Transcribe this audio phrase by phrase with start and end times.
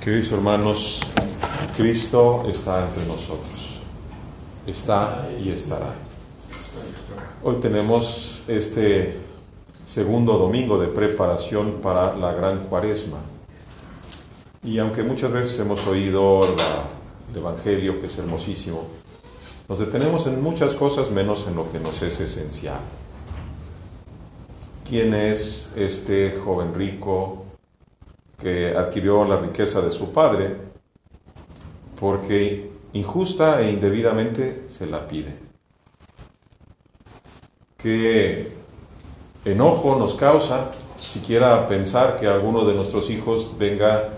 [0.00, 1.00] Queridos hermanos,
[1.76, 3.82] Cristo está entre nosotros.
[4.66, 5.94] Está y estará.
[7.42, 9.18] Hoy tenemos este
[9.84, 13.18] segundo domingo de preparación para la gran cuaresma.
[14.64, 16.40] Y aunque muchas veces hemos oído
[17.30, 18.86] el Evangelio, que es hermosísimo,
[19.68, 22.80] nos detenemos en muchas cosas menos en lo que nos es esencial.
[24.88, 27.49] ¿Quién es este joven rico
[28.40, 30.56] que adquirió la riqueza de su padre?
[31.98, 35.34] Porque injusta e indebidamente se la pide.
[37.76, 38.52] ¿Qué
[39.44, 44.10] enojo nos causa siquiera pensar que alguno de nuestros hijos venga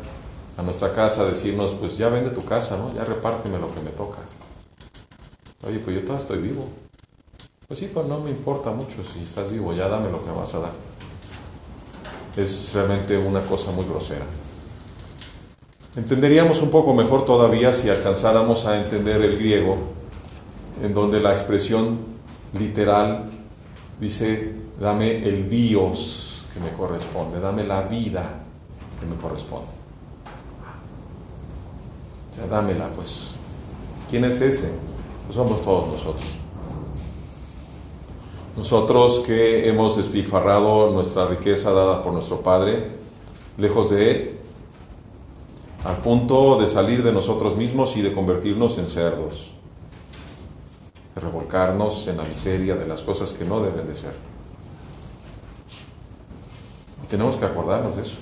[0.57, 2.93] a nuestra casa a decirnos, pues ya vende tu casa, ¿no?
[2.93, 4.19] Ya repárteme lo que me toca.
[5.67, 6.69] Oye, pues yo todavía estoy vivo.
[7.69, 10.37] Pues sí, pues no me importa mucho si estás vivo, ya dame lo que me
[10.37, 10.73] vas a dar.
[12.37, 14.25] Es realmente una cosa muy grosera.
[15.95, 19.77] Entenderíamos un poco mejor todavía si alcanzáramos a entender el griego,
[20.83, 21.99] en donde la expresión
[22.59, 23.31] literal
[24.01, 28.41] dice, dame el bios que me corresponde, dame la vida
[28.99, 29.69] que me corresponde.
[32.31, 33.37] O sea, dámela, pues.
[34.09, 34.71] ¿Quién es ese?
[35.31, 36.42] Somos todos nosotros.
[38.57, 42.87] Nosotros que hemos despilfarrado nuestra riqueza dada por nuestro Padre,
[43.57, 44.31] lejos de Él,
[45.85, 49.53] al punto de salir de nosotros mismos y de convertirnos en cerdos,
[51.15, 54.13] de revolcarnos en la miseria de las cosas que no deben de ser.
[57.09, 58.19] Tenemos que acordarnos de eso,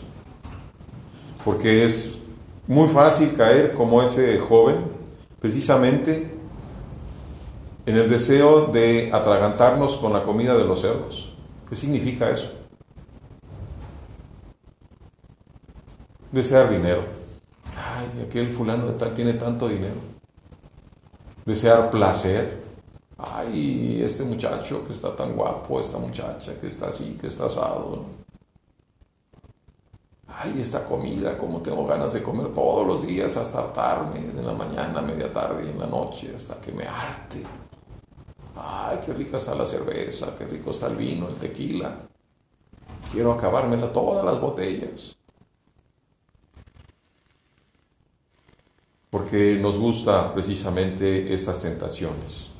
[1.44, 2.18] porque es
[2.68, 4.76] muy fácil caer como ese joven,
[5.40, 6.39] precisamente
[7.90, 11.34] en el deseo de atragantarnos con la comida de los cerdos.
[11.68, 12.48] ¿Qué significa eso?
[16.30, 17.02] Desear dinero.
[17.76, 19.96] Ay, aquel fulano de tal tiene tanto dinero.
[21.44, 22.62] Desear placer.
[23.18, 28.04] Ay, este muchacho que está tan guapo, esta muchacha que está así, que está asado.
[30.28, 34.52] Ay, esta comida, como tengo ganas de comer todos los días hasta hartarme, de la
[34.52, 37.42] mañana, media tarde y en la noche, hasta que me harte.
[38.62, 41.98] Ay, qué rica está la cerveza, qué rico está el vino, el tequila.
[43.10, 45.16] Quiero acabármela todas las botellas.
[49.08, 52.50] Porque nos gusta precisamente estas tentaciones.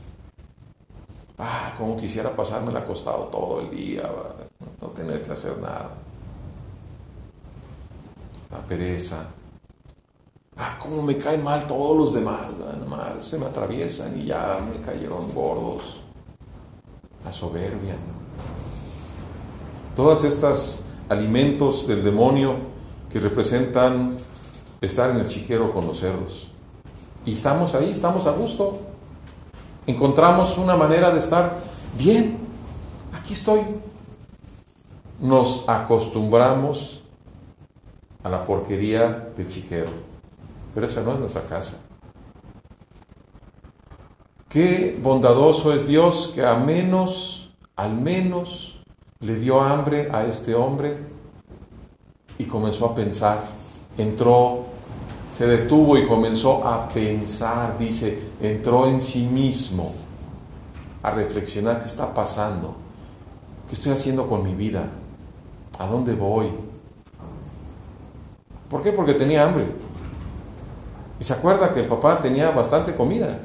[1.37, 4.11] Ah, como quisiera pasarme acostado todo el día,
[4.81, 5.91] no tener que hacer nada.
[8.51, 9.27] La pereza.
[10.57, 12.49] Ah, cómo me caen mal todos los demás,
[13.21, 16.01] se me atraviesan y ya me cayeron gordos.
[17.25, 17.97] La soberbia.
[19.95, 22.55] Todas estas alimentos del demonio
[23.11, 24.17] que representan
[24.81, 26.51] estar en el chiquero con los cerdos.
[27.27, 28.79] Y estamos ahí, estamos a gusto.
[29.87, 31.59] Encontramos una manera de estar
[31.99, 32.39] bien.
[33.13, 33.61] Aquí estoy.
[35.21, 37.03] Nos acostumbramos
[38.23, 39.91] a la porquería del chiquero.
[40.75, 41.81] Pero esa no es nuestra casa.
[44.51, 48.81] Qué bondadoso es Dios que a menos, al menos,
[49.21, 50.99] le dio hambre a este hombre
[52.37, 53.45] y comenzó a pensar.
[53.97, 54.65] Entró,
[55.33, 59.93] se detuvo y comenzó a pensar, dice, entró en sí mismo,
[61.05, 62.75] a reflexionar qué está pasando,
[63.69, 64.91] qué estoy haciendo con mi vida,
[65.79, 66.49] a dónde voy.
[68.69, 68.91] ¿Por qué?
[68.91, 69.67] Porque tenía hambre.
[71.21, 73.39] Y se acuerda que el papá tenía bastante comida.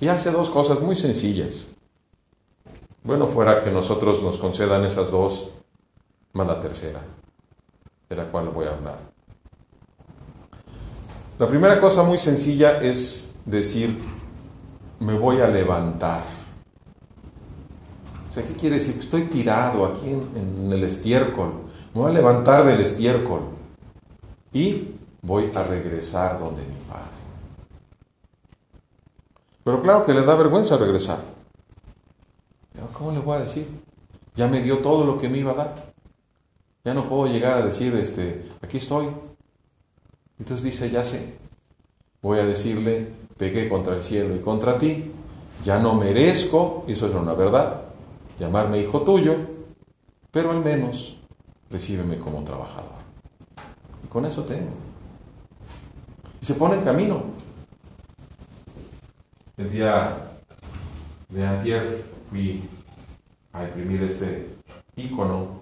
[0.00, 1.66] Y hace dos cosas muy sencillas.
[3.04, 5.50] Bueno, fuera que nosotros nos concedan esas dos,
[6.32, 7.00] más la tercera,
[8.08, 8.98] de la cual voy a hablar.
[11.38, 13.98] La primera cosa muy sencilla es decir,
[15.00, 16.22] me voy a levantar.
[18.28, 18.96] O sea, ¿qué quiere decir?
[19.00, 21.52] Estoy tirado aquí en, en el estiércol.
[21.94, 23.40] Me voy a levantar del estiércol
[24.52, 27.19] y voy a regresar donde mi padre.
[29.64, 31.18] Pero claro que le da vergüenza regresar.
[32.72, 33.66] Pero ¿cómo le voy a decir?
[34.34, 35.86] Ya me dio todo lo que me iba a dar.
[36.84, 39.08] Ya no puedo llegar a decir, este, aquí estoy.
[40.38, 41.38] Entonces dice, ya sé.
[42.22, 45.12] Voy a decirle, pegué contra el cielo y contra ti.
[45.62, 47.82] Ya no merezco, y eso es una verdad,
[48.38, 49.34] llamarme hijo tuyo,
[50.30, 51.18] pero al menos
[51.68, 52.94] recíbeme como trabajador.
[54.02, 54.70] Y con eso tengo.
[56.40, 57.22] Y se pone en camino.
[59.60, 60.16] El día
[61.28, 62.66] de antier fui
[63.52, 64.56] a imprimir este
[64.96, 65.60] icono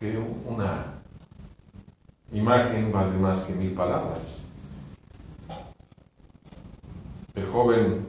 [0.00, 0.16] que
[0.46, 0.94] una
[2.32, 4.38] imagen vale más que mil palabras.
[7.34, 8.06] El joven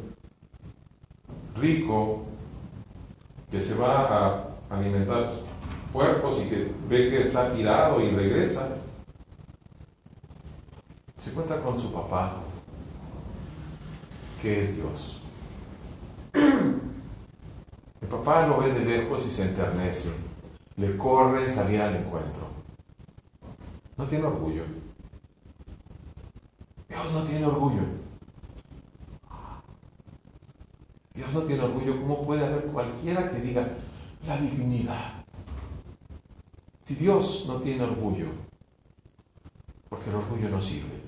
[1.57, 2.27] rico
[3.51, 5.33] que se va a alimentar
[5.91, 8.69] cuerpos y que ve que está tirado y regresa,
[11.17, 12.38] se encuentra con su papá,
[14.41, 15.21] que es Dios.
[18.01, 20.12] El papá lo ve de lejos y se enternece,
[20.77, 22.47] le corre salir al encuentro.
[23.97, 24.63] No tiene orgullo.
[26.88, 27.81] Dios no tiene orgullo.
[31.13, 32.00] Dios no tiene orgullo.
[32.00, 33.68] ¿Cómo puede haber cualquiera que diga
[34.25, 35.13] la dignidad?
[36.85, 38.27] Si Dios no tiene orgullo,
[39.89, 41.01] porque el orgullo no sirve,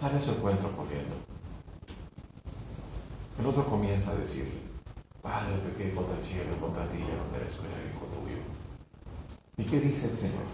[0.00, 1.16] sale a su encuentro corriendo.
[3.38, 4.58] El otro comienza a decirle,
[5.22, 8.42] Padre, pequé contra el cielo, contra ti, ya no merezco el hijo tuyo.
[9.56, 10.44] ¿Y qué dice el Señor?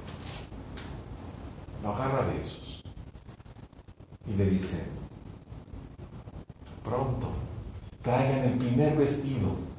[1.82, 2.82] Lo agarra de esos
[4.26, 4.84] y le dice,
[6.82, 7.32] pronto,
[8.02, 9.75] traigan el primer vestido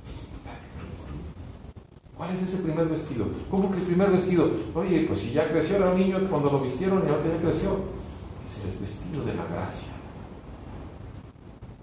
[2.17, 3.27] ¿Cuál es ese primer vestido?
[3.51, 4.49] ¿Cómo que el primer vestido?
[4.73, 7.77] Oye, pues si ya creció, era un niño cuando lo vistieron y ya creció.
[8.47, 9.91] Es el vestido de la gracia.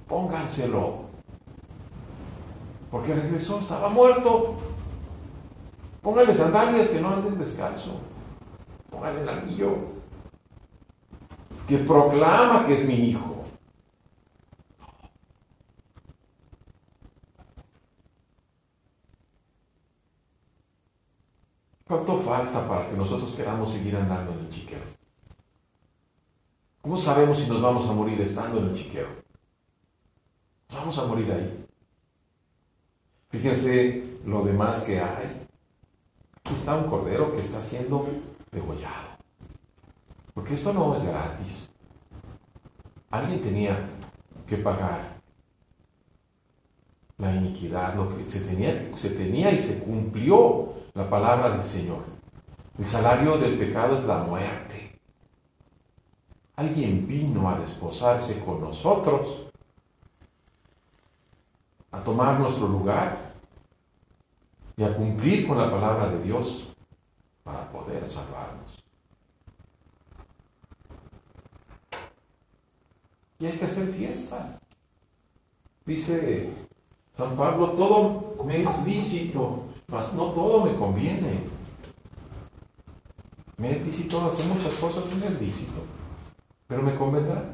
[0.08, 1.11] Pónganselo.
[2.92, 4.54] Porque regresó, estaba muerto.
[6.02, 7.98] Pónganle sandalias que no anden descalzo.
[8.90, 9.76] Pónganle el anillo.
[11.66, 13.46] Que proclama que es mi hijo.
[21.88, 24.82] ¿Cuánto falta para que nosotros queramos seguir andando en el chiquero?
[26.82, 29.08] ¿Cómo sabemos si nos vamos a morir estando en el chiquero?
[30.68, 31.61] Nos vamos a morir ahí.
[33.32, 35.46] Fíjense lo demás que hay.
[36.44, 38.06] Aquí está un cordero que está siendo
[38.50, 39.08] degollado.
[40.34, 41.70] Porque esto no es gratis.
[43.10, 43.88] Alguien tenía
[44.46, 45.12] que pagar
[47.16, 52.02] la iniquidad, lo que se tenía, se tenía y se cumplió la palabra del Señor.
[52.78, 54.98] El salario del pecado es la muerte.
[56.56, 59.41] Alguien vino a desposarse con nosotros,
[61.92, 63.32] a tomar nuestro lugar
[64.76, 66.72] y a cumplir con la palabra de Dios
[67.44, 68.82] para poder salvarnos.
[73.38, 74.58] Y hay que hacer fiesta.
[75.84, 76.50] Dice
[77.16, 81.40] San Pablo, todo me es lícito, mas no todo me conviene.
[83.58, 85.82] Me es lícito hacer muchas cosas, me es lícito.
[86.66, 87.44] Pero me convendrá.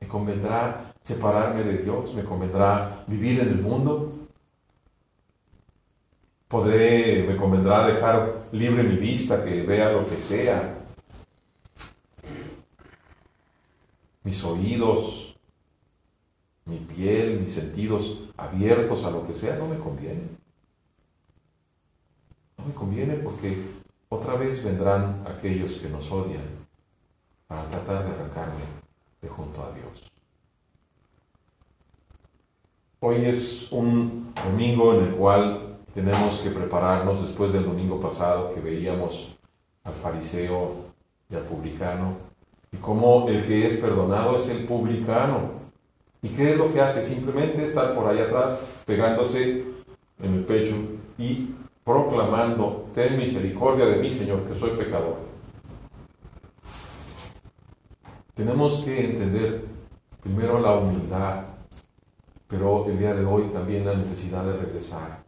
[0.00, 4.12] Me convendrá separarme de Dios, me convendrá vivir en el mundo.
[6.48, 10.78] Podré, me convendrá dejar libre mi vista, que vea lo que sea.
[14.22, 15.36] Mis oídos,
[16.64, 20.22] mi piel, mis sentidos abiertos a lo que sea, no me conviene.
[22.56, 23.62] No me conviene porque
[24.08, 26.44] otra vez vendrán aquellos que nos odian
[27.46, 28.64] para tratar de arrancarme
[29.20, 30.13] de junto a Dios.
[33.06, 38.62] Hoy es un domingo en el cual tenemos que prepararnos después del domingo pasado que
[38.62, 39.36] veíamos
[39.82, 40.86] al fariseo
[41.28, 42.14] y al publicano
[42.72, 45.50] y cómo el que es perdonado es el publicano.
[46.22, 47.06] ¿Y qué es lo que hace?
[47.06, 49.64] Simplemente estar por ahí atrás pegándose
[50.22, 50.76] en el pecho
[51.18, 51.50] y
[51.84, 55.18] proclamando, ten misericordia de mí, Señor, que soy pecador.
[58.32, 59.66] Tenemos que entender
[60.22, 61.53] primero la humildad,
[62.48, 65.24] pero el día de hoy también la necesidad de regresar,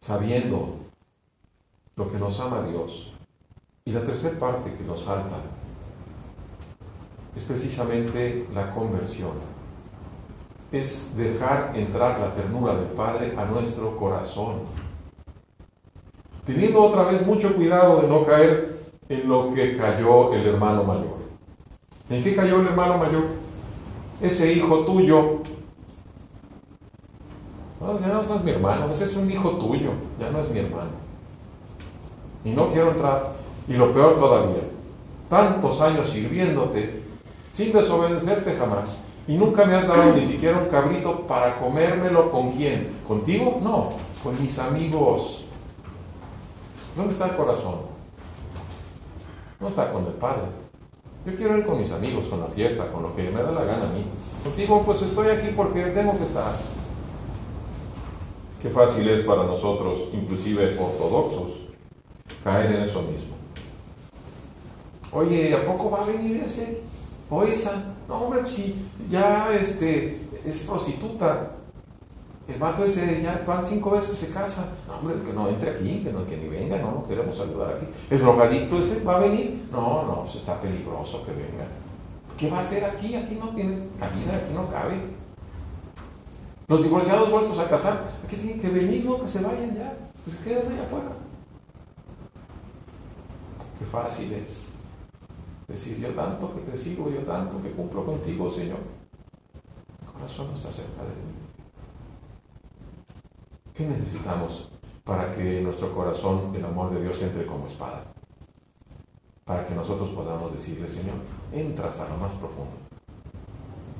[0.00, 0.76] sabiendo
[1.96, 3.12] lo que nos ama Dios.
[3.84, 5.36] Y la tercera parte que nos falta
[7.34, 9.50] es precisamente la conversión
[10.72, 14.60] es dejar entrar la ternura del Padre a nuestro corazón.
[16.46, 18.78] Teniendo otra vez mucho cuidado de no caer
[19.08, 21.18] en lo que cayó el hermano mayor.
[22.08, 23.39] ¿En qué cayó el hermano mayor?
[24.20, 25.42] Ese hijo tuyo.
[27.80, 30.90] ya no es mi hermano, ese es un hijo tuyo, ya no es mi hermano.
[32.44, 33.32] Y no quiero entrar.
[33.66, 34.62] Y lo peor todavía,
[35.28, 37.02] tantos años sirviéndote
[37.54, 38.98] sin desobedecerte jamás.
[39.28, 43.00] Y nunca me has dado ni siquiera un cabrito para comérmelo con quién.
[43.06, 43.60] ¿Contigo?
[43.62, 43.90] No,
[44.22, 45.44] con mis amigos.
[46.96, 47.76] ¿Dónde está el corazón?
[49.60, 50.69] No está con el Padre.
[51.26, 53.64] Yo quiero ir con mis amigos, con la fiesta, con lo que me da la
[53.64, 54.04] gana a mí.
[54.42, 56.52] Contigo, pues estoy aquí porque tengo que estar.
[58.62, 61.52] Qué fácil es para nosotros, inclusive ortodoxos,
[62.42, 63.36] caer en eso mismo.
[65.12, 66.80] Oye, ¿a poco va a venir ese
[67.28, 67.84] o esa?
[68.08, 68.76] No, hombre, si
[69.10, 71.52] ya este, es prostituta.
[72.50, 74.66] El vato ese ya van cinco veces se casa.
[74.88, 77.76] No, hombre, que no entre aquí, que, no, que ni venga, no lo queremos saludar
[77.76, 77.86] aquí.
[78.10, 79.68] ¿El drogadicto ese va a venir?
[79.70, 81.66] No, no, pues está peligroso que venga.
[82.36, 83.14] ¿Qué va a hacer aquí?
[83.14, 85.00] Aquí no tiene cabida, aquí no cabe.
[86.66, 90.30] Los divorciados vueltos a casar, aquí tienen que venir, no, que se vayan ya, que
[90.30, 91.12] se queden allá afuera.
[93.78, 94.66] Qué fácil es
[95.68, 98.78] decir yo tanto que te sigo, yo tanto que cumplo contigo, Señor.
[100.02, 101.49] El corazón no está cerca de mí.
[103.80, 104.68] ¿Qué necesitamos
[105.04, 108.04] para que nuestro corazón el amor de Dios entre como espada?
[109.46, 111.14] Para que nosotros podamos decirle, Señor,
[111.50, 112.72] entra hasta lo más profundo.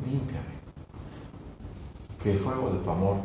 [0.05, 0.61] Límpiame.
[2.23, 3.17] Que el fuego de tu amor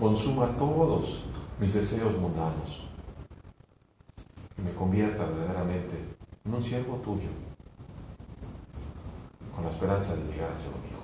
[0.00, 1.24] consuma todos
[1.60, 2.88] mis deseos mundanos.
[4.56, 7.28] Que me convierta verdaderamente en un siervo tuyo,
[9.54, 11.03] con la esperanza de llegar a ser un hijo.